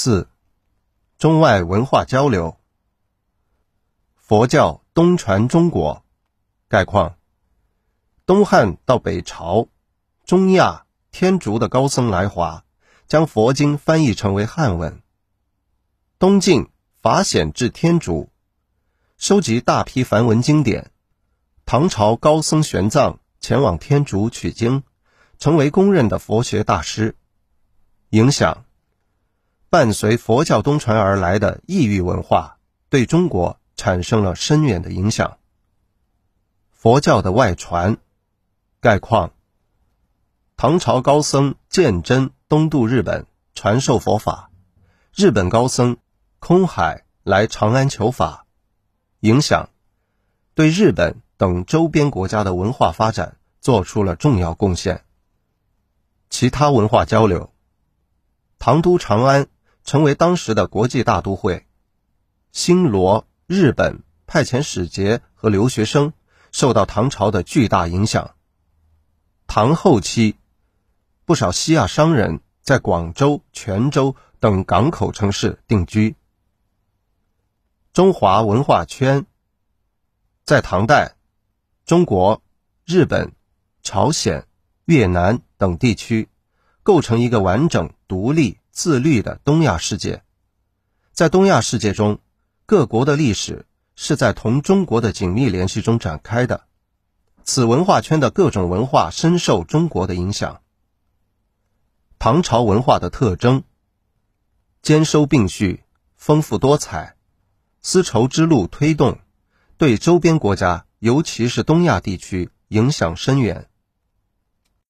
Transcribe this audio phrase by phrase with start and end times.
[0.00, 0.28] 四、
[1.18, 2.56] 中外文化交流。
[4.14, 6.04] 佛教东传中国，
[6.68, 7.16] 概况：
[8.24, 9.66] 东汉到北朝，
[10.24, 12.64] 中亚天竺的高僧来华，
[13.08, 15.02] 将佛经翻译成为汉文。
[16.20, 16.68] 东晋
[17.02, 18.30] 法显至天竺，
[19.16, 20.92] 收集大批梵文经典。
[21.66, 24.84] 唐朝高僧玄奘前往天竺取经，
[25.40, 27.16] 成为公认的佛学大师。
[28.10, 28.64] 影响。
[29.70, 32.56] 伴随佛教东传而来的异域文化，
[32.88, 35.36] 对中国产生了深远的影响。
[36.72, 37.98] 佛教的外传
[38.80, 39.32] 概况：
[40.56, 44.48] 唐朝高僧鉴真东渡日本，传授佛法；
[45.14, 45.98] 日本高僧
[46.38, 48.46] 空海来长安求法，
[49.20, 49.68] 影响
[50.54, 55.04] 对日本等周边国家的文化发展做出了重要贡献。
[56.30, 57.52] 其他文化交流，
[58.58, 59.46] 唐都长安。
[59.88, 61.66] 成为当时的国际大都会，
[62.52, 66.12] 新罗、日本派遣使节和留学生，
[66.52, 68.34] 受到唐朝的巨大影响。
[69.46, 70.36] 唐后期，
[71.24, 76.16] 不少西亚商人在广州、泉州等港口城市定居。
[77.94, 79.24] 中华文化圈，
[80.44, 81.16] 在唐代，
[81.86, 82.42] 中国、
[82.84, 83.32] 日本、
[83.82, 84.46] 朝鲜、
[84.84, 86.28] 越南等地区
[86.82, 88.57] 构成一个完整独立。
[88.78, 90.22] 自律的东亚世界，
[91.10, 92.20] 在东亚世界中，
[92.64, 96.68] 各国的历史是在同中国的紧密联系中展开的。
[97.42, 100.62] 此文化圈的各种文化深受中国的影响。
[102.20, 103.64] 唐朝文化的特征：
[104.80, 105.82] 兼收并蓄，
[106.16, 107.16] 丰富多彩，
[107.82, 109.18] 丝绸之路推动，
[109.76, 113.68] 对周边国家，尤其是东亚地区影响深远。